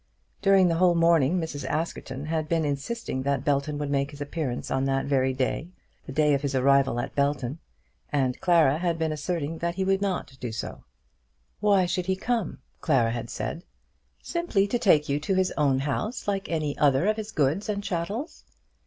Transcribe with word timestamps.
During 0.41 0.67
the 0.67 0.77
whole 0.77 0.95
morning 0.95 1.39
Mrs. 1.39 1.63
Askerton 1.63 2.25
had 2.25 2.49
been 2.49 2.65
insisting 2.65 3.21
that 3.21 3.45
Belton 3.45 3.77
would 3.77 3.91
make 3.91 4.09
his 4.09 4.19
appearance 4.19 4.71
on 4.71 4.85
that 4.85 5.05
very 5.05 5.31
day, 5.31 5.67
the 6.07 6.11
day 6.11 6.33
of 6.33 6.41
his 6.41 6.55
arrival 6.55 6.99
at 6.99 7.13
Belton, 7.13 7.59
and 8.11 8.41
Clara 8.41 8.79
had 8.79 8.97
been 8.97 9.11
asserting 9.11 9.59
that 9.59 9.75
he 9.75 9.83
would 9.83 10.01
not 10.01 10.37
do 10.39 10.51
so. 10.51 10.85
"Why 11.59 11.85
should 11.85 12.07
he 12.07 12.15
come?" 12.15 12.57
Clara 12.79 13.11
had 13.11 13.29
said. 13.29 13.63
"Simply 14.23 14.65
to 14.69 14.79
take 14.79 15.07
you 15.07 15.19
to 15.19 15.35
his 15.35 15.53
own 15.55 15.77
house, 15.81 16.27
like 16.27 16.49
any 16.49 16.75
other 16.79 17.05
of 17.05 17.17
his 17.17 17.31
goods 17.31 17.69
and 17.69 17.83
chattels." 17.83 18.43